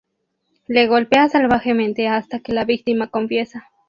[0.67, 3.69] Le golpea salvajemente hasta que la víctima confiesa.